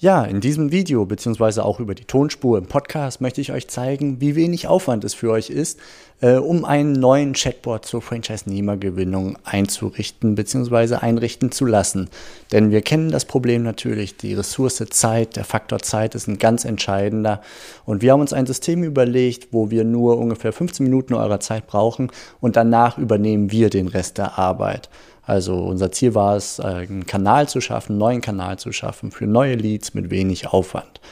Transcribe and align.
Ja, 0.00 0.22
in 0.22 0.40
diesem 0.40 0.70
Video 0.70 1.06
beziehungsweise 1.06 1.64
auch 1.64 1.80
über 1.80 1.92
die 1.92 2.04
Tonspur 2.04 2.56
im 2.56 2.66
Podcast 2.66 3.20
möchte 3.20 3.40
ich 3.40 3.50
euch 3.50 3.66
zeigen, 3.66 4.20
wie 4.20 4.36
wenig 4.36 4.68
Aufwand 4.68 5.02
es 5.02 5.12
für 5.12 5.32
euch 5.32 5.50
ist, 5.50 5.80
äh, 6.20 6.34
um 6.34 6.64
einen 6.64 6.92
neuen 6.92 7.32
Chatbot 7.32 7.84
zur 7.84 8.00
Franchise-Nehmergewinnung 8.00 9.38
einzurichten 9.42 10.36
beziehungsweise 10.36 11.02
einrichten 11.02 11.50
zu 11.50 11.66
lassen. 11.66 12.10
Denn 12.52 12.70
wir 12.70 12.82
kennen 12.82 13.10
das 13.10 13.24
Problem 13.24 13.64
natürlich, 13.64 14.16
die 14.16 14.34
Ressource 14.34 14.84
Zeit, 14.90 15.34
der 15.34 15.42
Faktor 15.42 15.80
Zeit 15.80 16.14
ist 16.14 16.28
ein 16.28 16.38
ganz 16.38 16.64
entscheidender. 16.64 17.42
Und 17.84 18.00
wir 18.00 18.12
haben 18.12 18.20
uns 18.20 18.32
ein 18.32 18.46
System 18.46 18.84
überlegt, 18.84 19.48
wo 19.50 19.72
wir 19.72 19.82
nur 19.82 20.16
ungefähr 20.18 20.52
15 20.52 20.84
Minuten 20.84 21.14
eurer 21.14 21.40
Zeit 21.40 21.66
brauchen 21.66 22.12
und 22.40 22.54
danach 22.54 22.98
übernehmen 22.98 23.50
wir 23.50 23.68
den 23.68 23.88
Rest 23.88 24.18
der 24.18 24.38
Arbeit. 24.38 24.88
Also 25.28 25.56
unser 25.56 25.92
Ziel 25.92 26.14
war 26.14 26.36
es, 26.36 26.58
einen 26.58 27.04
Kanal 27.04 27.50
zu 27.50 27.60
schaffen, 27.60 27.92
einen 27.92 27.98
neuen 27.98 28.20
Kanal 28.22 28.58
zu 28.58 28.72
schaffen 28.72 29.10
für 29.10 29.26
neue 29.26 29.56
Leads 29.56 29.92
mit 29.92 30.08
wenig 30.08 30.48
Aufwand. 30.48 31.02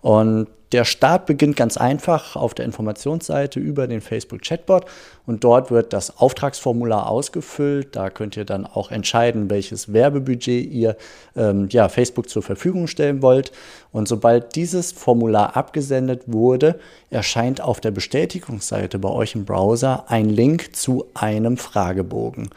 Und 0.00 0.46
der 0.70 0.84
Start 0.84 1.26
beginnt 1.26 1.56
ganz 1.56 1.76
einfach 1.76 2.36
auf 2.36 2.54
der 2.54 2.66
Informationsseite 2.66 3.58
über 3.58 3.88
den 3.88 4.00
Facebook 4.00 4.42
Chatbot 4.42 4.84
und 5.26 5.42
dort 5.42 5.72
wird 5.72 5.92
das 5.92 6.18
Auftragsformular 6.18 7.08
ausgefüllt. 7.08 7.96
Da 7.96 8.10
könnt 8.10 8.36
ihr 8.36 8.44
dann 8.44 8.64
auch 8.64 8.92
entscheiden, 8.92 9.50
welches 9.50 9.92
Werbebudget 9.92 10.70
ihr 10.70 10.96
ähm, 11.34 11.66
ja, 11.68 11.88
Facebook 11.88 12.28
zur 12.28 12.44
Verfügung 12.44 12.86
stellen 12.86 13.22
wollt. 13.22 13.50
Und 13.90 14.06
sobald 14.06 14.54
dieses 14.54 14.92
Formular 14.92 15.56
abgesendet 15.56 16.22
wurde, 16.26 16.78
erscheint 17.10 17.60
auf 17.60 17.80
der 17.80 17.90
Bestätigungsseite 17.90 19.00
bei 19.00 19.08
euch 19.08 19.34
im 19.34 19.44
Browser 19.44 20.04
ein 20.06 20.28
Link 20.28 20.76
zu 20.76 21.06
einem 21.14 21.56
Fragebogen. 21.56 22.50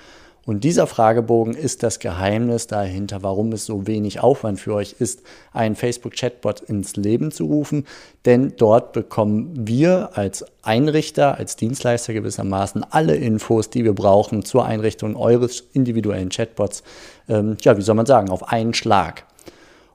Und 0.47 0.63
dieser 0.63 0.87
Fragebogen 0.87 1.55
ist 1.55 1.83
das 1.83 1.99
Geheimnis 1.99 2.67
dahinter, 2.67 3.21
warum 3.21 3.51
es 3.51 3.65
so 3.65 3.85
wenig 3.85 4.21
Aufwand 4.21 4.61
für 4.61 4.75
euch 4.75 4.95
ist, 4.97 5.21
einen 5.51 5.75
Facebook-Chatbot 5.75 6.61
ins 6.61 6.95
Leben 6.95 7.31
zu 7.31 7.47
rufen. 7.47 7.85
Denn 8.23 8.53
dort 8.55 8.93
bekommen 8.93 9.67
wir 9.67 10.11
als 10.13 10.45
Einrichter, 10.63 11.37
als 11.37 11.57
Dienstleister 11.57 12.13
gewissermaßen 12.13 12.85
alle 12.89 13.17
Infos, 13.17 13.69
die 13.69 13.83
wir 13.83 13.93
brauchen 13.93 14.45
zur 14.45 14.63
Einrichtung 14.63 15.17
eures 15.17 15.65
individuellen 15.73 16.29
Chatbots, 16.29 16.81
ähm, 17.27 17.57
ja, 17.59 17.75
wie 17.75 17.81
soll 17.81 17.95
man 17.95 18.05
sagen, 18.05 18.29
auf 18.29 18.47
einen 18.49 18.73
Schlag. 18.73 19.25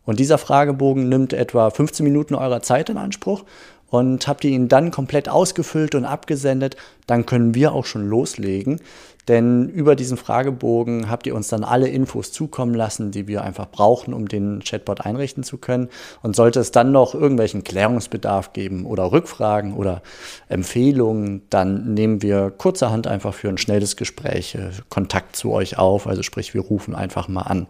Und 0.04 0.20
dieser 0.20 0.36
Fragebogen 0.36 1.08
nimmt 1.08 1.32
etwa 1.32 1.70
15 1.70 2.04
Minuten 2.04 2.34
eurer 2.34 2.60
Zeit 2.60 2.90
in 2.90 2.98
Anspruch 2.98 3.44
und 3.92 4.26
habt 4.26 4.42
ihr 4.42 4.50
ihn 4.50 4.68
dann 4.68 4.90
komplett 4.90 5.28
ausgefüllt 5.28 5.94
und 5.94 6.06
abgesendet, 6.06 6.76
dann 7.06 7.26
können 7.26 7.54
wir 7.54 7.74
auch 7.74 7.84
schon 7.84 8.08
loslegen. 8.08 8.80
Denn 9.28 9.68
über 9.68 9.96
diesen 9.96 10.16
Fragebogen 10.16 11.10
habt 11.10 11.26
ihr 11.26 11.34
uns 11.34 11.48
dann 11.48 11.62
alle 11.62 11.88
Infos 11.88 12.32
zukommen 12.32 12.74
lassen, 12.74 13.10
die 13.10 13.28
wir 13.28 13.42
einfach 13.42 13.70
brauchen, 13.70 14.14
um 14.14 14.28
den 14.28 14.60
Chatbot 14.64 15.02
einrichten 15.02 15.44
zu 15.44 15.58
können. 15.58 15.90
Und 16.22 16.34
sollte 16.34 16.58
es 16.58 16.70
dann 16.70 16.90
noch 16.90 17.14
irgendwelchen 17.14 17.64
Klärungsbedarf 17.64 18.54
geben 18.54 18.86
oder 18.86 19.12
Rückfragen 19.12 19.74
oder 19.74 20.00
Empfehlungen, 20.48 21.42
dann 21.50 21.92
nehmen 21.92 22.22
wir 22.22 22.50
kurzerhand 22.50 23.06
einfach 23.06 23.34
für 23.34 23.50
ein 23.50 23.58
schnelles 23.58 23.96
Gespräch 23.96 24.54
äh, 24.54 24.70
Kontakt 24.88 25.36
zu 25.36 25.52
euch 25.52 25.78
auf. 25.78 26.06
Also 26.06 26.22
sprich, 26.22 26.54
wir 26.54 26.62
rufen 26.62 26.94
einfach 26.94 27.28
mal 27.28 27.42
an. 27.42 27.66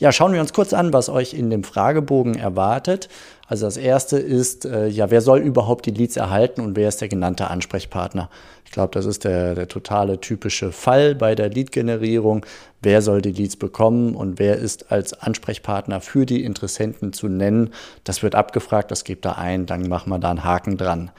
Ja, 0.00 0.12
schauen 0.12 0.32
wir 0.32 0.40
uns 0.40 0.54
kurz 0.54 0.72
an, 0.72 0.94
was 0.94 1.10
euch 1.10 1.34
in 1.34 1.50
dem 1.50 1.62
Fragebogen 1.62 2.34
erwartet. 2.34 3.10
Also 3.46 3.66
das 3.66 3.76
erste 3.76 4.18
ist, 4.18 4.64
äh, 4.64 4.86
ja, 4.86 5.10
wer 5.10 5.20
soll 5.20 5.40
überhaupt 5.40 5.84
die 5.84 5.90
Leads 5.90 6.16
erhalten 6.16 6.62
und 6.62 6.74
wer 6.74 6.88
ist 6.88 7.02
der 7.02 7.08
genannte 7.08 7.48
Ansprechpartner? 7.48 8.30
Ich 8.64 8.70
glaube, 8.70 8.92
das 8.94 9.04
ist 9.04 9.24
der, 9.24 9.54
der 9.54 9.68
totale 9.68 10.18
typische 10.18 10.72
Fall 10.72 11.14
bei 11.14 11.34
der 11.34 11.50
Lead-Generierung. 11.50 12.46
Wer 12.80 13.02
soll 13.02 13.20
die 13.20 13.32
Leads 13.32 13.56
bekommen 13.56 14.14
und 14.14 14.38
wer 14.38 14.56
ist 14.56 14.90
als 14.90 15.12
Ansprechpartner 15.12 16.00
für 16.00 16.24
die 16.24 16.44
Interessenten 16.44 17.12
zu 17.12 17.28
nennen? 17.28 17.74
Das 18.02 18.22
wird 18.22 18.34
abgefragt, 18.34 18.90
das 18.90 19.04
gebt 19.04 19.26
da 19.26 19.32
ein, 19.32 19.66
dann 19.66 19.86
machen 19.86 20.08
wir 20.08 20.18
da 20.18 20.30
einen 20.30 20.44
Haken 20.44 20.78
dran. 20.78 21.10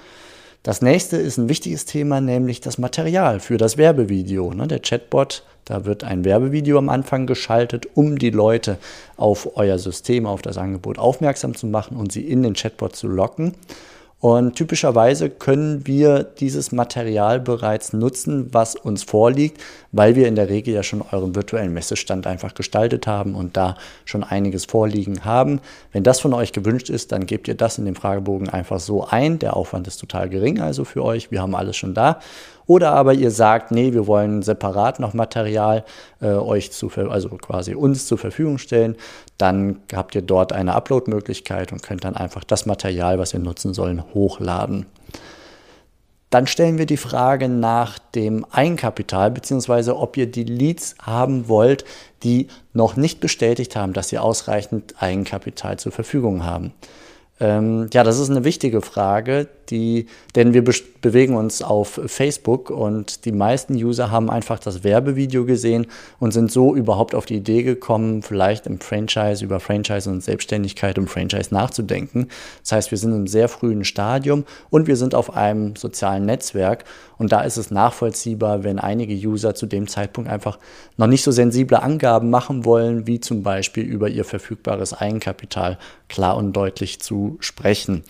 Das 0.63 0.83
nächste 0.83 1.17
ist 1.17 1.37
ein 1.37 1.49
wichtiges 1.49 1.85
Thema, 1.85 2.21
nämlich 2.21 2.61
das 2.61 2.77
Material 2.77 3.39
für 3.39 3.57
das 3.57 3.77
Werbevideo. 3.77 4.53
Ne? 4.53 4.67
Der 4.67 4.79
Chatbot, 4.79 5.43
da 5.65 5.85
wird 5.85 6.03
ein 6.03 6.23
Werbevideo 6.23 6.77
am 6.77 6.89
Anfang 6.89 7.25
geschaltet, 7.25 7.87
um 7.95 8.19
die 8.19 8.29
Leute 8.29 8.77
auf 9.17 9.57
euer 9.57 9.79
System, 9.79 10.27
auf 10.27 10.43
das 10.43 10.59
Angebot 10.59 10.99
aufmerksam 10.99 11.55
zu 11.55 11.65
machen 11.65 11.97
und 11.97 12.11
sie 12.11 12.21
in 12.21 12.43
den 12.43 12.53
Chatbot 12.53 12.95
zu 12.95 13.07
locken. 13.07 13.55
Und 14.21 14.55
typischerweise 14.55 15.31
können 15.31 15.87
wir 15.87 16.23
dieses 16.23 16.71
Material 16.71 17.39
bereits 17.39 17.91
nutzen, 17.91 18.53
was 18.53 18.75
uns 18.75 19.01
vorliegt, 19.01 19.59
weil 19.91 20.15
wir 20.15 20.27
in 20.27 20.35
der 20.35 20.47
Regel 20.47 20.75
ja 20.75 20.83
schon 20.83 21.03
euren 21.11 21.33
virtuellen 21.33 21.73
Messestand 21.73 22.27
einfach 22.27 22.53
gestaltet 22.53 23.07
haben 23.07 23.33
und 23.33 23.57
da 23.57 23.77
schon 24.05 24.23
einiges 24.23 24.65
vorliegen 24.65 25.25
haben. 25.25 25.59
Wenn 25.91 26.03
das 26.03 26.19
von 26.19 26.35
euch 26.35 26.53
gewünscht 26.53 26.91
ist, 26.91 27.11
dann 27.11 27.25
gebt 27.25 27.47
ihr 27.47 27.55
das 27.55 27.79
in 27.79 27.85
den 27.85 27.95
Fragebogen 27.95 28.47
einfach 28.47 28.79
so 28.79 29.07
ein. 29.07 29.39
Der 29.39 29.57
Aufwand 29.57 29.87
ist 29.87 29.97
total 29.97 30.29
gering 30.29 30.61
also 30.61 30.85
für 30.85 31.03
euch. 31.03 31.31
Wir 31.31 31.41
haben 31.41 31.55
alles 31.55 31.75
schon 31.75 31.95
da. 31.95 32.19
Oder 32.65 32.91
aber 32.91 33.13
ihr 33.13 33.31
sagt, 33.31 33.71
nee, 33.71 33.93
wir 33.93 34.07
wollen 34.07 34.41
separat 34.41 34.99
noch 34.99 35.13
Material 35.13 35.83
äh, 36.21 36.27
euch 36.27 36.71
zu, 36.71 36.89
also 36.89 37.29
quasi 37.29 37.75
uns 37.75 38.05
zur 38.05 38.17
Verfügung 38.17 38.57
stellen. 38.57 38.95
Dann 39.37 39.79
habt 39.93 40.15
ihr 40.15 40.21
dort 40.21 40.53
eine 40.53 40.75
Upload-Möglichkeit 40.75 41.71
und 41.71 41.83
könnt 41.83 42.03
dann 42.03 42.15
einfach 42.15 42.43
das 42.43 42.65
Material, 42.65 43.19
was 43.19 43.33
wir 43.33 43.39
nutzen 43.39 43.73
sollen, 43.73 44.03
hochladen. 44.13 44.85
Dann 46.31 46.47
stellen 46.47 46.77
wir 46.77 46.85
die 46.85 46.97
Frage 46.97 47.49
nach 47.49 47.99
dem 47.99 48.45
Eigenkapital, 48.49 49.31
beziehungsweise 49.31 49.97
ob 49.97 50.15
ihr 50.15 50.31
die 50.31 50.45
Leads 50.45 50.95
haben 51.01 51.49
wollt, 51.49 51.83
die 52.23 52.47
noch 52.71 52.95
nicht 52.95 53.19
bestätigt 53.19 53.75
haben, 53.75 53.91
dass 53.91 54.07
sie 54.07 54.17
ausreichend 54.17 54.95
Eigenkapital 55.01 55.77
zur 55.77 55.91
Verfügung 55.91 56.45
haben. 56.45 56.73
Ähm, 57.41 57.89
ja, 57.91 58.05
das 58.05 58.17
ist 58.17 58.29
eine 58.29 58.45
wichtige 58.45 58.81
Frage, 58.81 59.49
die, 59.71 60.07
denn 60.35 60.53
wir 60.53 60.63
be 60.63 60.71
bewegen 61.01 61.35
uns 61.35 61.63
auf 61.63 61.99
Facebook 62.05 62.69
und 62.69 63.25
die 63.25 63.31
meisten 63.31 63.73
User 63.73 64.11
haben 64.11 64.29
einfach 64.29 64.59
das 64.59 64.83
Werbevideo 64.83 65.45
gesehen 65.45 65.87
und 66.19 66.31
sind 66.31 66.51
so 66.51 66.75
überhaupt 66.75 67.15
auf 67.15 67.25
die 67.25 67.37
Idee 67.37 67.63
gekommen, 67.63 68.21
vielleicht 68.21 68.67
im 68.67 68.79
Franchise 68.79 69.43
über 69.43 69.59
Franchise 69.59 70.07
und 70.07 70.23
Selbstständigkeit 70.23 70.99
um 70.99 71.07
Franchise 71.07 71.51
nachzudenken. 71.51 72.27
Das 72.61 72.73
heißt, 72.73 72.91
wir 72.91 72.99
sind 72.99 73.13
im 73.13 73.25
sehr 73.25 73.49
frühen 73.49 73.83
Stadium 73.83 74.45
und 74.69 74.85
wir 74.85 74.95
sind 74.95 75.15
auf 75.15 75.35
einem 75.35 75.75
sozialen 75.75 76.27
Netzwerk 76.27 76.85
und 77.17 77.31
da 77.31 77.41
ist 77.41 77.57
es 77.57 77.71
nachvollziehbar, 77.71 78.63
wenn 78.63 78.79
einige 78.79 79.13
User 79.13 79.55
zu 79.55 79.65
dem 79.65 79.87
Zeitpunkt 79.87 80.29
einfach 80.29 80.59
noch 80.97 81.07
nicht 81.07 81.23
so 81.23 81.31
sensible 81.31 81.81
Angaben 81.81 82.29
machen 82.29 82.65
wollen, 82.65 83.07
wie 83.07 83.19
zum 83.19 83.43
Beispiel 83.43 83.83
über 83.83 84.09
ihr 84.09 84.25
verfügbares 84.25 84.93
Eigenkapital 84.93 85.77
klar 86.09 86.37
und 86.37 86.53
deutlich 86.53 86.99
zu 86.99 87.37
sprechen. 87.39 88.03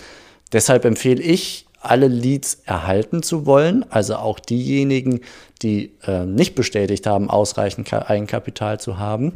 Deshalb 0.52 0.86
empfehle 0.86 1.22
ich, 1.22 1.66
alle 1.82 2.08
Leads 2.08 2.62
erhalten 2.66 3.24
zu 3.24 3.46
wollen, 3.48 3.86
also 3.90 4.16
auch 4.16 4.40
diejenigen, 4.40 5.22
die 5.64 5.94
äh, 6.06 6.26
nicht 6.26 6.54
bestätigt 6.54 7.08
haben, 7.08 7.30
ausreichend 7.30 7.92
Eigenkapital 7.92 8.80
zu 8.80 9.00
haben. 9.00 9.34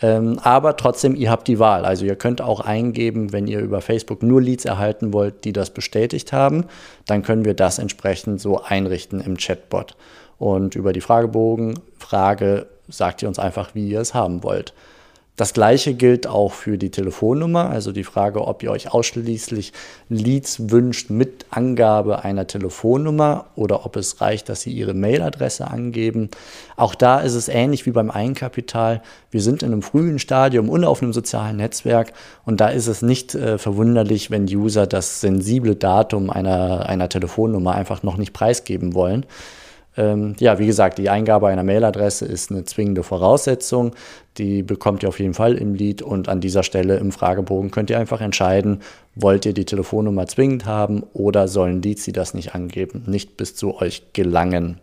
Ähm, 0.00 0.38
aber 0.42 0.76
trotzdem, 0.76 1.16
ihr 1.16 1.30
habt 1.30 1.48
die 1.48 1.58
Wahl. 1.58 1.84
Also 1.84 2.04
ihr 2.04 2.16
könnt 2.16 2.40
auch 2.40 2.60
eingeben, 2.60 3.32
wenn 3.32 3.48
ihr 3.48 3.60
über 3.60 3.80
Facebook 3.80 4.22
nur 4.22 4.40
Leads 4.40 4.64
erhalten 4.64 5.12
wollt, 5.12 5.44
die 5.44 5.52
das 5.52 5.70
bestätigt 5.70 6.32
haben, 6.32 6.66
dann 7.06 7.22
können 7.22 7.44
wir 7.44 7.54
das 7.54 7.78
entsprechend 7.78 8.40
so 8.40 8.62
einrichten 8.62 9.20
im 9.20 9.36
Chatbot. 9.36 9.96
Und 10.38 10.74
über 10.76 10.92
die 10.92 11.02
Fragebogenfrage 11.02 12.66
sagt 12.88 13.22
ihr 13.22 13.28
uns 13.28 13.38
einfach, 13.38 13.74
wie 13.74 13.88
ihr 13.88 14.00
es 14.00 14.14
haben 14.14 14.42
wollt. 14.42 14.72
Das 15.40 15.54
gleiche 15.54 15.94
gilt 15.94 16.26
auch 16.26 16.52
für 16.52 16.76
die 16.76 16.90
Telefonnummer, 16.90 17.70
also 17.70 17.92
die 17.92 18.04
Frage, 18.04 18.46
ob 18.46 18.62
ihr 18.62 18.70
euch 18.70 18.92
ausschließlich 18.92 19.72
Leads 20.10 20.70
wünscht 20.70 21.08
mit 21.08 21.46
Angabe 21.48 22.24
einer 22.24 22.46
Telefonnummer 22.46 23.46
oder 23.56 23.86
ob 23.86 23.96
es 23.96 24.20
reicht, 24.20 24.50
dass 24.50 24.60
sie 24.60 24.70
ihre 24.70 24.92
Mailadresse 24.92 25.66
angeben. 25.66 26.28
Auch 26.76 26.94
da 26.94 27.20
ist 27.20 27.36
es 27.36 27.48
ähnlich 27.48 27.86
wie 27.86 27.90
beim 27.90 28.10
Eigenkapital. 28.10 29.00
Wir 29.30 29.40
sind 29.40 29.62
in 29.62 29.72
einem 29.72 29.80
frühen 29.80 30.18
Stadium 30.18 30.68
und 30.68 30.84
auf 30.84 31.02
einem 31.02 31.14
sozialen 31.14 31.56
Netzwerk 31.56 32.12
und 32.44 32.60
da 32.60 32.68
ist 32.68 32.86
es 32.86 33.00
nicht 33.00 33.34
äh, 33.34 33.56
verwunderlich, 33.56 34.30
wenn 34.30 34.44
User 34.44 34.86
das 34.86 35.22
sensible 35.22 35.74
Datum 35.74 36.28
einer, 36.28 36.86
einer 36.86 37.08
Telefonnummer 37.08 37.74
einfach 37.74 38.02
noch 38.02 38.18
nicht 38.18 38.34
preisgeben 38.34 38.92
wollen. 38.92 39.24
Ähm, 39.96 40.36
ja, 40.38 40.58
wie 40.58 40.66
gesagt, 40.66 40.98
die 40.98 41.10
Eingabe 41.10 41.48
einer 41.48 41.64
Mailadresse 41.64 42.24
ist 42.24 42.50
eine 42.50 42.64
zwingende 42.64 43.02
Voraussetzung. 43.02 43.92
Die 44.38 44.62
bekommt 44.62 45.02
ihr 45.02 45.08
auf 45.08 45.18
jeden 45.18 45.34
Fall 45.34 45.56
im 45.56 45.74
Lied 45.74 46.00
und 46.02 46.28
an 46.28 46.40
dieser 46.40 46.62
Stelle 46.62 46.96
im 46.98 47.12
Fragebogen 47.12 47.70
könnt 47.70 47.90
ihr 47.90 47.98
einfach 47.98 48.20
entscheiden, 48.20 48.80
wollt 49.14 49.44
ihr 49.46 49.52
die 49.52 49.64
Telefonnummer 49.64 50.26
zwingend 50.26 50.64
haben 50.64 51.02
oder 51.12 51.48
sollen 51.48 51.82
Leads, 51.82 52.04
die 52.04 52.12
das 52.12 52.34
nicht 52.34 52.54
angeben, 52.54 53.02
nicht 53.06 53.36
bis 53.36 53.56
zu 53.56 53.76
euch 53.76 54.12
gelangen. 54.12 54.78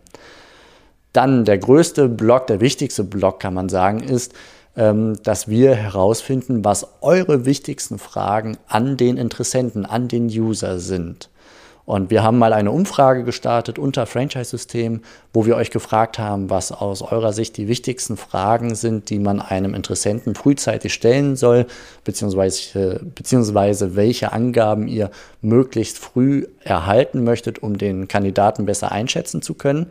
Dann 1.12 1.44
der 1.44 1.58
größte 1.58 2.08
Block, 2.08 2.46
der 2.46 2.60
wichtigste 2.60 3.02
Block 3.02 3.40
kann 3.40 3.54
man 3.54 3.70
sagen, 3.70 4.00
ist, 4.00 4.34
ähm, 4.76 5.16
dass 5.24 5.48
wir 5.48 5.74
herausfinden, 5.74 6.64
was 6.64 6.86
eure 7.00 7.46
wichtigsten 7.46 7.98
Fragen 7.98 8.58
an 8.68 8.96
den 8.96 9.16
Interessenten, 9.16 9.86
an 9.86 10.08
den 10.08 10.26
User 10.26 10.78
sind. 10.78 11.30
Und 11.88 12.10
wir 12.10 12.22
haben 12.22 12.36
mal 12.36 12.52
eine 12.52 12.70
Umfrage 12.70 13.24
gestartet 13.24 13.78
unter 13.78 14.04
Franchise-System, 14.04 15.00
wo 15.32 15.46
wir 15.46 15.56
euch 15.56 15.70
gefragt 15.70 16.18
haben, 16.18 16.50
was 16.50 16.70
aus 16.70 17.00
eurer 17.00 17.32
Sicht 17.32 17.56
die 17.56 17.66
wichtigsten 17.66 18.18
Fragen 18.18 18.74
sind, 18.74 19.08
die 19.08 19.18
man 19.18 19.40
einem 19.40 19.72
Interessenten 19.72 20.34
frühzeitig 20.34 20.92
stellen 20.92 21.34
soll, 21.34 21.64
beziehungsweise, 22.04 23.00
beziehungsweise 23.14 23.96
welche 23.96 24.32
Angaben 24.32 24.86
ihr 24.86 25.10
möglichst 25.40 25.98
früh 25.98 26.46
erhalten 26.62 27.24
möchtet, 27.24 27.62
um 27.62 27.78
den 27.78 28.06
Kandidaten 28.06 28.66
besser 28.66 28.92
einschätzen 28.92 29.40
zu 29.40 29.54
können. 29.54 29.86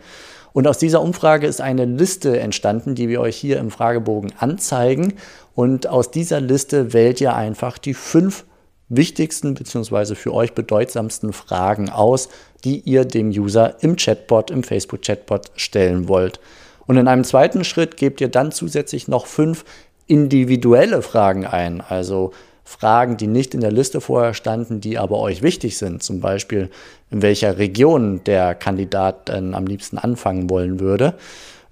Und 0.53 0.67
aus 0.67 0.77
dieser 0.77 1.01
Umfrage 1.01 1.47
ist 1.47 1.61
eine 1.61 1.85
Liste 1.85 2.39
entstanden, 2.39 2.93
die 2.93 3.09
wir 3.09 3.21
euch 3.21 3.37
hier 3.37 3.57
im 3.57 3.71
Fragebogen 3.71 4.33
anzeigen. 4.37 5.15
Und 5.55 5.87
aus 5.87 6.11
dieser 6.11 6.41
Liste 6.41 6.93
wählt 6.93 7.21
ihr 7.21 7.35
einfach 7.35 7.79
die 7.79 7.95
fünf 7.95 8.45
wichtigsten 8.89 9.53
bzw. 9.53 10.15
für 10.15 10.33
euch 10.33 10.53
bedeutsamsten 10.53 11.33
Fragen 11.33 11.89
aus, 11.89 12.29
die 12.63 12.79
ihr 12.79 13.05
dem 13.05 13.29
User 13.29 13.75
im 13.81 13.95
Chatbot, 13.95 14.51
im 14.51 14.63
Facebook-Chatbot 14.63 15.51
stellen 15.55 16.07
wollt. 16.07 16.39
Und 16.85 16.97
in 16.97 17.07
einem 17.07 17.23
zweiten 17.23 17.63
Schritt 17.63 17.97
gebt 17.97 18.21
ihr 18.21 18.29
dann 18.29 18.51
zusätzlich 18.51 19.07
noch 19.07 19.25
fünf 19.25 19.65
individuelle 20.07 21.01
Fragen 21.01 21.45
ein, 21.45 21.81
also 21.81 22.31
Fragen, 22.63 23.15
die 23.15 23.27
nicht 23.27 23.53
in 23.53 23.61
der 23.61 23.71
Liste 23.71 24.01
vorher 24.01 24.33
standen, 24.33 24.81
die 24.81 24.97
aber 24.97 25.19
euch 25.19 25.41
wichtig 25.41 25.77
sind. 25.77 26.03
Zum 26.03 26.19
Beispiel, 26.19 26.69
in 27.09 27.21
welcher 27.21 27.57
Region 27.57 28.21
der 28.25 28.55
Kandidat 28.55 29.29
dann 29.29 29.53
am 29.53 29.65
liebsten 29.65 29.97
anfangen 29.97 30.49
wollen 30.49 30.81
würde. 30.81 31.13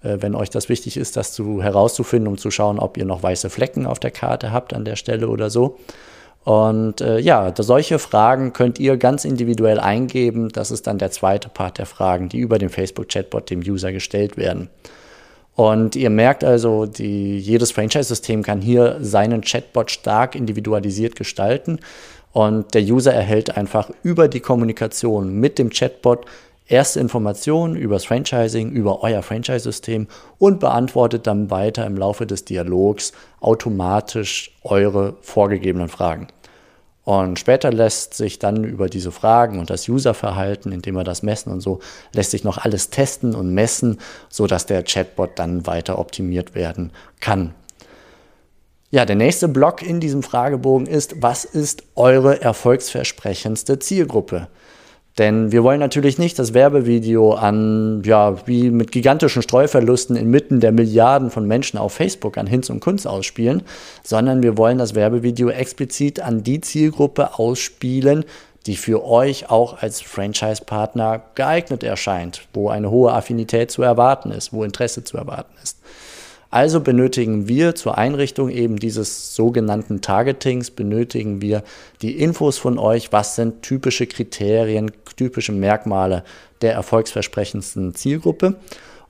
Äh, 0.03 0.17
wenn 0.21 0.35
euch 0.35 0.49
das 0.49 0.69
wichtig 0.69 0.95
ist, 0.95 1.17
das 1.17 1.33
zu, 1.33 1.61
herauszufinden, 1.61 2.27
um 2.29 2.37
zu 2.37 2.49
schauen, 2.49 2.79
ob 2.79 2.95
ihr 2.95 3.03
noch 3.03 3.23
weiße 3.23 3.49
Flecken 3.49 3.85
auf 3.85 3.99
der 3.99 4.11
Karte 4.11 4.53
habt 4.53 4.73
an 4.73 4.85
der 4.85 4.95
Stelle 4.95 5.27
oder 5.27 5.49
so. 5.49 5.77
Und 6.45 7.01
äh, 7.01 7.17
ja, 7.17 7.51
solche 7.57 7.97
Fragen 7.97 8.53
könnt 8.53 8.79
ihr 8.79 8.97
ganz 8.97 9.25
individuell 9.25 9.79
eingeben. 9.79 10.49
Das 10.49 10.69
ist 10.69 10.85
dann 10.85 10.99
der 10.99 11.09
zweite 11.09 11.49
Part 11.49 11.79
der 11.79 11.87
Fragen, 11.87 12.29
die 12.29 12.37
über 12.37 12.59
den 12.59 12.69
Facebook-Chatbot 12.69 13.49
dem 13.49 13.61
User 13.61 13.91
gestellt 13.91 14.37
werden. 14.37 14.69
Und 15.55 15.95
ihr 15.95 16.11
merkt 16.11 16.43
also, 16.43 16.85
die, 16.85 17.39
jedes 17.39 17.71
Franchise-System 17.71 18.43
kann 18.43 18.61
hier 18.61 18.97
seinen 19.01 19.41
Chatbot 19.41 19.89
stark 19.89 20.35
individualisiert 20.35 21.15
gestalten. 21.15 21.79
Und 22.31 22.75
der 22.75 22.83
User 22.83 23.11
erhält 23.13 23.57
einfach 23.57 23.89
über 24.03 24.27
die 24.27 24.41
Kommunikation 24.41 25.39
mit 25.39 25.57
dem 25.57 25.71
Chatbot 25.71 26.27
erste 26.67 26.99
Informationen 26.99 27.75
über 27.75 27.95
das 27.95 28.05
Franchising, 28.05 28.71
über 28.71 29.03
euer 29.03 29.21
Franchise-System 29.21 30.07
und 30.37 30.59
beantwortet 30.59 31.27
dann 31.27 31.51
weiter 31.51 31.85
im 31.85 31.97
Laufe 31.97 32.25
des 32.25 32.45
Dialogs 32.45 33.13
automatisch 33.39 34.51
eure 34.63 35.15
vorgegebenen 35.21 35.89
Fragen. 35.89 36.27
Und 37.03 37.37
später 37.37 37.71
lässt 37.71 38.15
sich 38.15 38.39
dann 38.39 38.63
über 38.63 38.89
diese 38.89 39.11
Fragen 39.11 39.59
und 39.59 39.69
das 39.69 39.87
Userverhalten, 39.87 40.71
indem 40.71 40.95
wir 40.95 41.03
das 41.03 41.21
messen 41.21 41.51
und 41.51 41.61
so, 41.61 41.79
lässt 42.13 42.31
sich 42.31 42.43
noch 42.43 42.57
alles 42.57 42.89
testen 42.89 43.35
und 43.35 43.53
messen, 43.53 43.99
sodass 44.27 44.65
der 44.65 44.81
Chatbot 44.81 45.37
dann 45.37 45.67
weiter 45.67 45.99
optimiert 45.99 46.55
werden 46.55 46.91
kann. 47.19 47.53
Ja, 48.89 49.05
der 49.05 49.15
nächste 49.15 49.47
Block 49.47 49.83
in 49.83 49.99
diesem 49.99 50.23
Fragebogen 50.23 50.87
ist, 50.87 51.21
was 51.21 51.45
ist 51.45 51.83
eure 51.95 52.41
erfolgsversprechendste 52.41 53.77
Zielgruppe? 53.77 54.47
Denn 55.17 55.53
wir 55.53 55.63
wollen 55.63 55.79
natürlich 55.79 56.17
nicht 56.17 56.37
das 56.39 56.53
Werbevideo 56.53 57.33
an, 57.33 58.01
ja, 58.03 58.35
wie 58.47 58.69
mit 58.69 58.91
gigantischen 58.91 59.41
Streuverlusten 59.41 60.17
inmitten 60.17 60.59
der 60.59 60.73
Milliarden 60.73 61.29
von 61.29 61.47
Menschen 61.47 61.77
auf 61.77 61.93
Facebook 61.93 62.37
an 62.37 62.47
Hinz 62.47 62.69
und 62.69 62.81
Kunst 62.81 63.07
ausspielen, 63.07 63.63
sondern 64.03 64.43
wir 64.43 64.57
wollen 64.57 64.77
das 64.77 64.93
Werbevideo 64.93 65.49
explizit 65.49 66.19
an 66.19 66.43
die 66.43 66.59
Zielgruppe 66.59 67.39
ausspielen, 67.39 68.25
die 68.65 68.75
für 68.75 69.05
euch 69.05 69.49
auch 69.49 69.81
als 69.81 70.01
Franchise-Partner 70.01 71.21
geeignet 71.35 71.83
erscheint, 71.83 72.47
wo 72.53 72.69
eine 72.69 72.89
hohe 72.89 73.13
Affinität 73.13 73.71
zu 73.71 73.83
erwarten 73.83 74.31
ist, 74.31 74.51
wo 74.51 74.63
Interesse 74.63 75.03
zu 75.03 75.17
erwarten 75.17 75.53
ist. 75.63 75.77
Also 76.55 76.79
benötigen 76.79 77.49
wir 77.49 77.75
zur 77.75 77.97
Einrichtung 77.97 78.49
eben 78.49 78.77
dieses 78.77 79.35
sogenannten 79.35 79.99
Targetings, 79.99 80.71
benötigen 80.71 81.41
wir 81.41 81.63
die 82.01 82.17
Infos 82.17 82.57
von 82.57 82.79
euch, 82.79 83.11
was 83.11 83.35
sind 83.35 83.61
typische 83.61 84.07
Kriterien, 84.07 84.89
typische 85.17 85.51
Merkmale 85.51 86.23
der 86.61 86.71
erfolgsversprechendsten 86.71 87.93
Zielgruppe. 87.93 88.55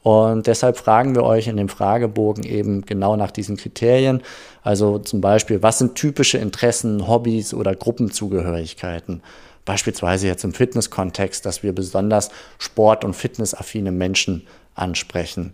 Und 0.02 0.48
deshalb 0.48 0.78
fragen 0.78 1.14
wir 1.14 1.22
euch 1.22 1.46
in 1.46 1.58
dem 1.58 1.70
Fragebogen 1.70 2.46
eben 2.46 2.84
genau 2.84 3.16
nach 3.16 3.30
diesen 3.30 3.58
Kriterien. 3.58 4.24
Also 4.64 4.98
zum 4.98 5.22
Beispiel, 5.22 5.62
was 5.62 5.78
sind 5.78 5.94
typische 5.94 6.40
Interessen, 6.40 7.08
Hobbys 7.08 7.54
oder 7.54 7.76
Gruppenzugehörigkeiten? 7.76 9.22
Beispielsweise 9.66 10.26
jetzt 10.26 10.46
im 10.46 10.56
Fitnesskontext, 10.56 11.46
dass 11.46 11.62
wir 11.62 11.76
besonders 11.76 12.32
sport- 12.58 13.06
und 13.06 13.16
fitnessaffine 13.16 13.92
Menschen 13.92 14.48
ansprechen. 14.74 15.54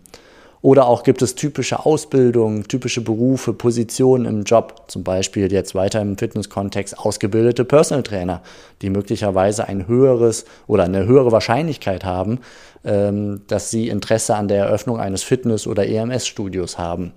Oder 0.62 0.86
auch 0.86 1.02
gibt 1.02 1.22
es 1.22 1.34
typische 1.34 1.84
Ausbildungen, 1.84 2.68
typische 2.68 3.00
Berufe, 3.00 3.52
Positionen 3.52 4.26
im 4.26 4.44
Job, 4.44 4.84
zum 4.86 5.02
Beispiel 5.02 5.52
jetzt 5.52 5.74
weiter 5.74 6.00
im 6.00 6.16
Fitnesskontext 6.16 7.00
ausgebildete 7.00 7.64
Personal 7.64 8.04
Trainer, 8.04 8.42
die 8.80 8.88
möglicherweise 8.88 9.66
ein 9.66 9.88
höheres 9.88 10.44
oder 10.68 10.84
eine 10.84 11.04
höhere 11.04 11.32
Wahrscheinlichkeit 11.32 12.04
haben, 12.04 12.38
ähm, 12.84 13.42
dass 13.48 13.70
sie 13.70 13.88
Interesse 13.88 14.36
an 14.36 14.46
der 14.46 14.66
Eröffnung 14.66 15.00
eines 15.00 15.24
Fitness- 15.24 15.66
oder 15.66 15.84
EMS-Studios 15.84 16.78
haben. 16.78 17.12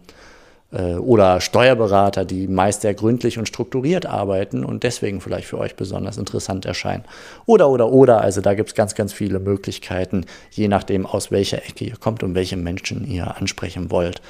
Äh, 0.72 0.96
oder 0.96 1.42
Steuerberater, 1.42 2.26
die 2.26 2.48
meist 2.48 2.82
sehr 2.82 2.94
gründlich 2.94 3.38
und 3.38 3.48
strukturiert 3.48 4.06
arbeiten 4.06 4.66
und 4.66 4.84
deswegen 4.84 5.22
vielleicht 5.22 5.48
für 5.48 5.58
euch 5.58 5.76
besonders 5.76 6.18
interessant 6.18 6.66
erscheinen. 6.66 7.04
Oder, 7.46 7.70
oder, 7.70 7.92
oder, 7.92 8.22
also 8.22 8.42
da 8.42 8.54
gibt 8.54 8.70
es 8.70 8.76
ganz, 8.76 8.96
ganz 8.96 9.14
viele 9.14 9.40
Möglichkeiten, 9.40 10.26
je 10.52 10.68
nachdem, 10.68 11.06
aus 11.06 11.32
welcher 11.32 11.58
Ecke 11.58 11.86
ihr 11.86 11.98
kommt 11.98 12.24
und 12.24 12.36
welche 12.36 12.58
Menschen 12.58 13.06
ihr 13.08 13.38
ansprechen 13.38 13.92
wollt. 13.92 14.22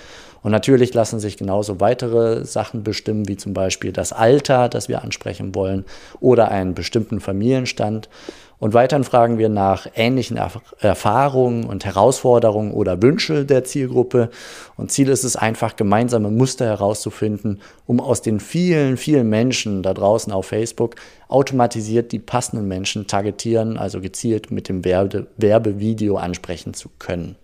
Und 0.46 0.52
natürlich 0.52 0.94
lassen 0.94 1.20
sich 1.20 1.38
genauso 1.38 1.80
weitere 1.80 2.46
Sachen 2.46 2.84
bestimmen, 2.84 3.28
wie 3.28 3.36
zum 3.36 3.56
Beispiel 3.56 3.92
das 3.92 4.14
Alter, 4.14 4.70
das 4.70 4.88
wir 4.88 5.02
ansprechen 5.02 5.56
wollen, 5.56 5.86
oder 6.20 6.52
einen 6.52 6.76
bestimmten 6.76 7.20
Familienstand. 7.20 8.10
Und 8.58 8.74
weiterhin 8.74 9.04
fragen 9.04 9.38
wir 9.38 9.50
nach 9.50 9.88
ähnlichen 9.96 10.38
Erf 10.38 10.60
Erfahrungen 10.80 11.66
und 11.66 11.86
Herausforderungen 11.86 12.72
oder 12.72 13.02
Wünsche 13.02 13.46
der 13.46 13.64
Zielgruppe. 13.64 14.30
Und 14.78 14.92
Ziel 14.92 15.10
ist 15.10 15.24
es 15.24 15.36
einfach, 15.36 15.76
gemeinsame 15.76 16.32
Muster 16.32 16.66
herauszufinden, 16.66 17.62
um 17.86 18.00
aus 18.00 18.22
den 18.22 18.40
vielen, 18.40 18.98
vielen 18.98 19.30
Menschen 19.30 19.84
da 19.84 19.94
draußen 19.94 20.32
auf 20.32 20.48
Facebook 20.48 20.96
automatisiert 21.28 22.12
die 22.12 22.20
passenden 22.20 22.68
Menschen 22.68 23.08
targetieren, 23.08 23.78
also 23.78 24.00
gezielt 24.00 24.52
mit 24.52 24.70
dem 24.70 24.86
Werbe 24.86 25.28
Werbevideo 25.38 26.18
ansprechen 26.18 26.74
zu 26.74 26.90
können. 27.00 27.36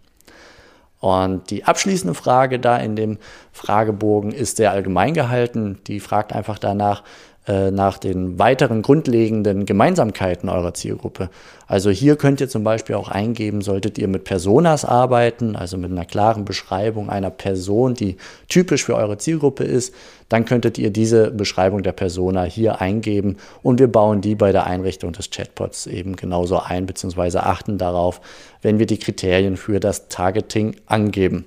Und 1.01 1.49
die 1.49 1.63
abschließende 1.63 2.13
Frage 2.13 2.59
da 2.59 2.77
in 2.77 2.95
dem 2.95 3.17
Fragebogen 3.51 4.31
ist 4.31 4.57
sehr 4.57 4.71
allgemein 4.71 5.15
gehalten. 5.15 5.79
Die 5.87 5.99
fragt 5.99 6.31
einfach 6.31 6.59
danach, 6.59 7.03
nach 7.47 7.97
den 7.97 8.37
weiteren 8.37 8.83
grundlegenden 8.83 9.65
Gemeinsamkeiten 9.65 10.47
eurer 10.47 10.75
Zielgruppe. 10.75 11.31
Also 11.65 11.89
hier 11.89 12.15
könnt 12.15 12.39
ihr 12.39 12.47
zum 12.47 12.63
Beispiel 12.63 12.95
auch 12.95 13.09
eingeben, 13.09 13.61
solltet 13.61 13.97
ihr 13.97 14.07
mit 14.07 14.25
Personas 14.25 14.85
arbeiten, 14.85 15.55
also 15.55 15.75
mit 15.77 15.89
einer 15.89 16.05
klaren 16.05 16.45
Beschreibung 16.45 17.09
einer 17.09 17.31
Person, 17.31 17.95
die 17.95 18.17
typisch 18.47 18.85
für 18.85 18.95
eure 18.95 19.17
Zielgruppe 19.17 19.63
ist, 19.63 19.95
dann 20.29 20.45
könntet 20.45 20.77
ihr 20.77 20.91
diese 20.91 21.31
Beschreibung 21.31 21.81
der 21.81 21.93
Persona 21.93 22.43
hier 22.43 22.79
eingeben 22.79 23.37
und 23.63 23.79
wir 23.79 23.87
bauen 23.87 24.21
die 24.21 24.35
bei 24.35 24.51
der 24.51 24.67
Einrichtung 24.67 25.11
des 25.11 25.31
Chatbots 25.31 25.87
eben 25.87 26.15
genauso 26.15 26.59
ein, 26.59 26.85
beziehungsweise 26.85 27.43
achten 27.43 27.79
darauf, 27.79 28.21
wenn 28.61 28.77
wir 28.77 28.85
die 28.85 28.99
Kriterien 28.99 29.57
für 29.57 29.79
das 29.79 30.09
Targeting 30.09 30.75
angeben. 30.85 31.45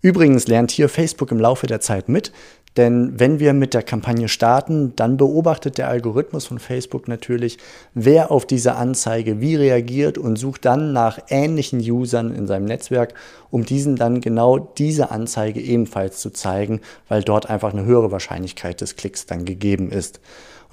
Übrigens 0.00 0.46
lernt 0.48 0.70
hier 0.70 0.88
Facebook 0.88 1.32
im 1.32 1.40
Laufe 1.40 1.66
der 1.66 1.80
Zeit 1.80 2.08
mit, 2.08 2.30
denn 2.76 3.20
wenn 3.20 3.38
wir 3.38 3.52
mit 3.52 3.72
der 3.72 3.82
Kampagne 3.82 4.28
starten, 4.28 4.94
dann 4.96 5.16
beobachtet 5.16 5.78
der 5.78 5.88
Algorithmus 5.88 6.46
von 6.46 6.58
Facebook 6.58 7.06
natürlich, 7.06 7.58
wer 7.94 8.32
auf 8.32 8.46
diese 8.46 8.74
Anzeige 8.74 9.40
wie 9.40 9.54
reagiert 9.54 10.18
und 10.18 10.36
sucht 10.36 10.64
dann 10.64 10.92
nach 10.92 11.18
ähnlichen 11.28 11.78
Usern 11.78 12.34
in 12.34 12.48
seinem 12.48 12.64
Netzwerk, 12.64 13.14
um 13.50 13.64
diesen 13.64 13.94
dann 13.94 14.20
genau 14.20 14.58
diese 14.58 15.12
Anzeige 15.12 15.60
ebenfalls 15.60 16.18
zu 16.18 16.30
zeigen, 16.30 16.80
weil 17.08 17.22
dort 17.22 17.48
einfach 17.48 17.72
eine 17.72 17.84
höhere 17.84 18.10
Wahrscheinlichkeit 18.10 18.80
des 18.80 18.96
Klicks 18.96 19.26
dann 19.26 19.44
gegeben 19.44 19.92
ist. 19.92 20.20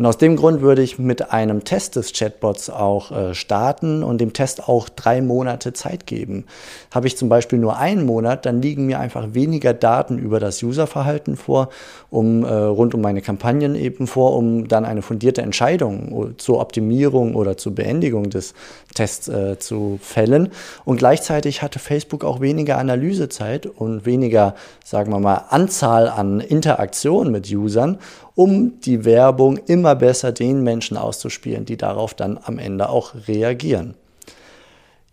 Und 0.01 0.07
aus 0.07 0.17
dem 0.17 0.35
Grund 0.35 0.61
würde 0.61 0.81
ich 0.81 0.97
mit 0.97 1.31
einem 1.31 1.63
Test 1.63 1.95
des 1.95 2.11
Chatbots 2.11 2.71
auch 2.71 3.11
äh, 3.11 3.35
starten 3.35 4.01
und 4.01 4.19
dem 4.19 4.33
Test 4.33 4.67
auch 4.67 4.89
drei 4.89 5.21
Monate 5.21 5.73
Zeit 5.73 6.07
geben. 6.07 6.45
Habe 6.89 7.05
ich 7.05 7.17
zum 7.17 7.29
Beispiel 7.29 7.59
nur 7.59 7.77
einen 7.77 8.07
Monat, 8.07 8.47
dann 8.47 8.63
liegen 8.63 8.87
mir 8.87 8.99
einfach 8.99 9.35
weniger 9.35 9.75
Daten 9.75 10.17
über 10.17 10.39
das 10.39 10.63
Userverhalten 10.63 11.37
vor, 11.37 11.69
um 12.09 12.43
äh, 12.43 12.51
rund 12.51 12.95
um 12.95 13.01
meine 13.01 13.21
Kampagnen 13.21 13.75
eben 13.75 14.07
vor, 14.07 14.35
um 14.35 14.67
dann 14.67 14.85
eine 14.85 15.03
fundierte 15.03 15.43
Entscheidung 15.43 16.33
zur 16.37 16.61
Optimierung 16.61 17.35
oder 17.35 17.55
zur 17.55 17.75
Beendigung 17.75 18.31
des 18.31 18.55
Tests 18.95 19.27
äh, 19.27 19.59
zu 19.59 19.99
fällen. 20.01 20.49
Und 20.83 20.97
gleichzeitig 20.97 21.61
hatte 21.61 21.77
Facebook 21.77 22.23
auch 22.23 22.41
weniger 22.41 22.79
Analysezeit 22.79 23.67
und 23.67 24.07
weniger, 24.07 24.55
sagen 24.83 25.11
wir 25.11 25.19
mal, 25.19 25.45
Anzahl 25.49 26.09
an 26.09 26.39
Interaktionen 26.39 27.31
mit 27.31 27.47
Usern, 27.51 27.99
um 28.35 28.79
die 28.81 29.05
Werbung 29.05 29.57
immer 29.57 29.95
besser 29.95 30.31
den 30.31 30.63
Menschen 30.63 30.97
auszuspielen, 30.97 31.65
die 31.65 31.77
darauf 31.77 32.13
dann 32.13 32.39
am 32.41 32.59
Ende 32.59 32.89
auch 32.89 33.13
reagieren. 33.27 33.95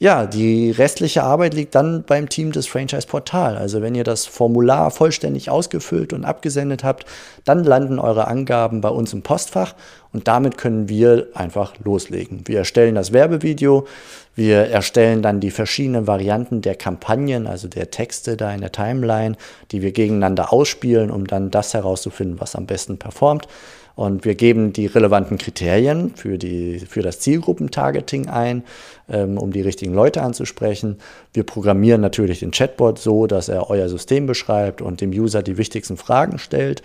Ja, 0.01 0.27
die 0.27 0.71
restliche 0.71 1.25
Arbeit 1.25 1.55
liegt 1.55 1.75
dann 1.75 2.05
beim 2.05 2.29
Team 2.29 2.53
des 2.53 2.69
Franchise 2.69 3.09
Portal. 3.09 3.57
Also 3.57 3.83
wenn 3.83 3.97
ihr 3.97 4.05
das 4.05 4.27
Formular 4.27 4.93
vollständig 4.93 5.51
ausgefüllt 5.51 6.13
und 6.13 6.25
abgesendet 6.25 6.85
habt, 6.85 7.05
dann 7.45 7.65
landen 7.65 7.99
eure 7.99 8.29
Angaben 8.29 8.81
bei 8.81 8.91
uns 8.91 9.13
im 9.13 9.23
Postfach 9.23 9.75
und 10.13 10.29
damit 10.29 10.57
können 10.57 10.89
wir 10.89 11.27
einfach 11.35 11.75
loslegen. 11.83 12.43
Wir 12.47 12.59
erstellen 12.59 12.95
das 12.95 13.13
Werbevideo, 13.13 13.89
wir 14.37 14.69
erstellen 14.69 15.21
dann 15.21 15.41
die 15.41 15.51
verschiedenen 15.51 16.07
Varianten 16.07 16.63
der 16.63 16.77
Kampagnen, 16.77 17.49
also 17.49 17.67
der 17.67 17.91
Texte 17.91 18.37
da 18.37 18.55
in 18.55 18.61
der 18.61 18.71
Timeline, 18.71 19.35
die 19.73 19.83
wir 19.83 19.91
gegeneinander 19.91 20.53
ausspielen, 20.53 21.11
um 21.11 21.27
dann 21.27 21.51
das 21.51 21.75
herauszufinden, 21.75 22.41
was 22.41 22.55
am 22.55 22.67
besten 22.67 22.99
performt. 22.99 23.49
Und 23.99 24.25
wir 24.25 24.37
geben 24.37 24.73
die 24.73 24.87
relevanten 24.87 25.39
Kriterien 25.39 26.13
für, 26.15 26.39
die, 26.39 26.79
für 26.79 27.03
das 27.03 27.19
Zielgruppentargeting 27.19 28.29
ein, 28.29 28.63
ähm, 29.09 29.37
um 29.39 29.51
die 29.51 29.61
richtigen 29.61 29.93
Leute 29.93 30.23
anzusprechen. 30.23 30.99
Wir 31.33 31.43
programmieren 31.43 32.01
natürlich 32.01 32.39
den 32.39 32.53
Chatbot 32.53 33.01
so, 33.01 33.27
dass 33.27 33.49
er 33.49 33.71
euer 33.71 33.89
System 33.89 34.27
beschreibt 34.27 34.83
und 34.83 35.01
dem 35.01 35.11
User 35.11 35.43
die 35.43 35.59
wichtigsten 35.59 35.97
Fragen 35.97 36.39
stellt. 36.39 36.83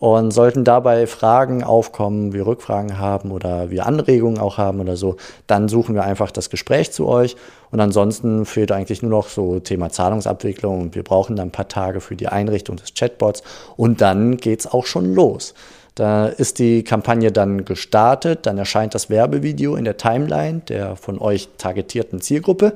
Und 0.00 0.32
sollten 0.32 0.64
dabei 0.64 1.06
Fragen 1.06 1.62
aufkommen, 1.62 2.32
wir 2.32 2.44
Rückfragen 2.44 2.98
haben 2.98 3.30
oder 3.30 3.70
wir 3.70 3.86
Anregungen 3.86 4.40
auch 4.40 4.58
haben 4.58 4.80
oder 4.80 4.96
so, 4.96 5.16
dann 5.46 5.68
suchen 5.68 5.94
wir 5.94 6.02
einfach 6.02 6.32
das 6.32 6.50
Gespräch 6.50 6.90
zu 6.90 7.06
euch. 7.06 7.36
Und 7.70 7.78
ansonsten 7.78 8.44
fehlt 8.46 8.72
eigentlich 8.72 9.00
nur 9.00 9.12
noch 9.12 9.28
so 9.28 9.60
Thema 9.60 9.90
Zahlungsabwicklung 9.90 10.82
und 10.82 10.96
wir 10.96 11.04
brauchen 11.04 11.36
dann 11.36 11.48
ein 11.48 11.52
paar 11.52 11.68
Tage 11.68 12.00
für 12.00 12.16
die 12.16 12.26
Einrichtung 12.26 12.74
des 12.74 12.94
Chatbots 12.94 13.44
und 13.76 14.00
dann 14.00 14.38
geht's 14.38 14.66
auch 14.66 14.86
schon 14.86 15.14
los. 15.14 15.54
Da 15.98 16.26
ist 16.26 16.60
die 16.60 16.84
Kampagne 16.84 17.32
dann 17.32 17.64
gestartet, 17.64 18.46
dann 18.46 18.56
erscheint 18.56 18.94
das 18.94 19.10
Werbevideo 19.10 19.74
in 19.74 19.84
der 19.84 19.96
Timeline 19.96 20.60
der 20.60 20.94
von 20.94 21.18
euch 21.18 21.48
targetierten 21.58 22.20
Zielgruppe. 22.20 22.74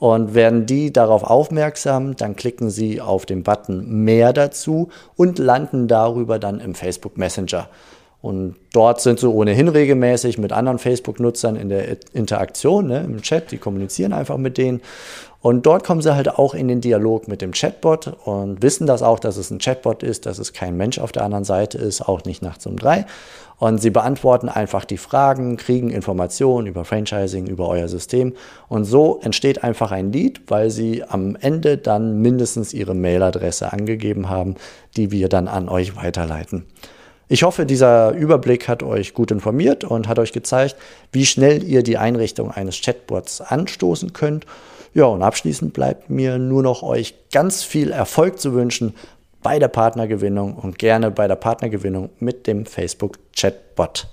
Und 0.00 0.34
werden 0.34 0.66
die 0.66 0.92
darauf 0.92 1.22
aufmerksam, 1.22 2.16
dann 2.16 2.34
klicken 2.34 2.70
sie 2.70 3.00
auf 3.00 3.26
den 3.26 3.44
Button 3.44 4.04
Mehr 4.04 4.32
dazu 4.32 4.88
und 5.14 5.38
landen 5.38 5.86
darüber 5.86 6.40
dann 6.40 6.58
im 6.58 6.74
Facebook 6.74 7.16
Messenger. 7.16 7.68
Und 8.20 8.56
dort 8.72 9.00
sind 9.00 9.20
sie 9.20 9.28
ohnehin 9.28 9.68
regelmäßig 9.68 10.38
mit 10.38 10.52
anderen 10.52 10.78
Facebook-Nutzern 10.80 11.54
in 11.54 11.68
der 11.68 11.96
Interaktion, 12.12 12.88
ne, 12.88 13.04
im 13.04 13.22
Chat, 13.22 13.52
die 13.52 13.58
kommunizieren 13.58 14.12
einfach 14.12 14.36
mit 14.36 14.58
denen. 14.58 14.80
Und 15.40 15.66
dort 15.66 15.84
kommen 15.84 16.00
sie 16.00 16.14
halt 16.14 16.28
auch 16.28 16.52
in 16.52 16.66
den 16.66 16.80
Dialog 16.80 17.28
mit 17.28 17.42
dem 17.42 17.52
Chatbot 17.52 18.08
und 18.24 18.60
wissen 18.60 18.88
das 18.88 19.02
auch, 19.02 19.20
dass 19.20 19.36
es 19.36 19.50
ein 19.50 19.58
Chatbot 19.58 20.02
ist, 20.02 20.26
dass 20.26 20.38
es 20.38 20.52
kein 20.52 20.76
Mensch 20.76 20.98
auf 20.98 21.12
der 21.12 21.22
anderen 21.22 21.44
Seite 21.44 21.78
ist, 21.78 22.02
auch 22.02 22.24
nicht 22.24 22.42
nachts 22.42 22.66
um 22.66 22.76
drei. 22.76 23.06
Und 23.58 23.80
sie 23.80 23.90
beantworten 23.90 24.48
einfach 24.48 24.84
die 24.84 24.98
Fragen, 24.98 25.56
kriegen 25.56 25.90
Informationen 25.90 26.66
über 26.66 26.84
Franchising, 26.84 27.46
über 27.46 27.68
euer 27.68 27.88
System. 27.88 28.34
Und 28.68 28.84
so 28.84 29.20
entsteht 29.22 29.64
einfach 29.64 29.92
ein 29.92 30.12
Lead, 30.12 30.42
weil 30.48 30.70
sie 30.70 31.04
am 31.04 31.36
Ende 31.36 31.76
dann 31.76 32.20
mindestens 32.20 32.72
ihre 32.72 32.94
Mailadresse 32.94 33.72
angegeben 33.72 34.28
haben, 34.28 34.56
die 34.96 35.10
wir 35.10 35.28
dann 35.28 35.48
an 35.48 35.68
euch 35.68 35.96
weiterleiten. 35.96 36.66
Ich 37.30 37.42
hoffe, 37.42 37.66
dieser 37.66 38.12
Überblick 38.12 38.68
hat 38.68 38.82
euch 38.82 39.12
gut 39.12 39.30
informiert 39.30 39.84
und 39.84 40.08
hat 40.08 40.18
euch 40.18 40.32
gezeigt, 40.32 40.76
wie 41.12 41.26
schnell 41.26 41.62
ihr 41.62 41.82
die 41.82 41.98
Einrichtung 41.98 42.50
eines 42.50 42.80
Chatbots 42.80 43.42
anstoßen 43.42 44.14
könnt. 44.14 44.46
Ja, 44.94 45.04
und 45.04 45.22
abschließend 45.22 45.74
bleibt 45.74 46.08
mir 46.08 46.38
nur 46.38 46.62
noch 46.62 46.82
euch 46.82 47.14
ganz 47.30 47.62
viel 47.62 47.90
Erfolg 47.90 48.40
zu 48.40 48.54
wünschen 48.54 48.94
bei 49.42 49.58
der 49.58 49.68
Partnergewinnung 49.68 50.54
und 50.54 50.78
gerne 50.78 51.10
bei 51.10 51.28
der 51.28 51.36
Partnergewinnung 51.36 52.08
mit 52.18 52.46
dem 52.46 52.64
Facebook 52.64 53.18
Chatbot. 53.36 54.08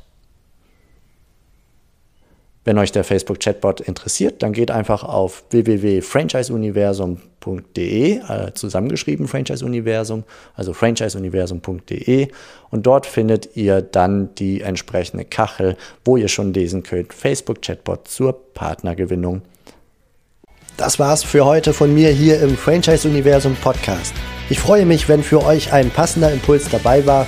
Wenn 2.65 2.77
euch 2.79 2.91
der 2.91 3.03
Facebook 3.03 3.39
Chatbot 3.39 3.79
interessiert, 3.79 4.41
dann 4.41 4.51
geht 4.51 4.71
einfach 4.71 5.03
auf 5.03 5.43
www.franchiseuniversum.de, 5.51 8.17
äh, 8.17 8.53
zusammengeschrieben 8.55 9.27
Franchise-Universum, 9.27 10.23
also 10.55 10.73
franchiseuniversum.de 10.73 12.29
und 12.71 12.87
dort 12.87 13.05
findet 13.05 13.55
ihr 13.55 13.83
dann 13.83 14.33
die 14.33 14.61
entsprechende 14.61 15.25
Kachel, 15.25 15.77
wo 16.03 16.17
ihr 16.17 16.27
schon 16.27 16.53
lesen 16.53 16.81
könnt, 16.81 17.13
Facebook 17.13 17.61
Chatbot 17.61 18.07
zur 18.07 18.33
Partnergewinnung. 18.55 19.43
Das 20.75 20.97
war's 20.97 21.23
für 21.23 21.45
heute 21.45 21.71
von 21.71 21.93
mir 21.93 22.09
hier 22.09 22.41
im 22.41 22.57
Franchise-Universum 22.57 23.55
Podcast. 23.61 24.15
Ich 24.49 24.59
freue 24.59 24.87
mich, 24.87 25.07
wenn 25.07 25.21
für 25.21 25.45
euch 25.45 25.71
ein 25.71 25.91
passender 25.91 26.31
Impuls 26.31 26.67
dabei 26.69 27.05
war 27.05 27.27